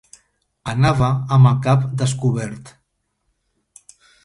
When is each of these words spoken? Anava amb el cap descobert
Anava 0.71 1.09
amb 1.35 1.51
el 1.51 1.59
cap 1.67 1.85
descobert 2.01 2.75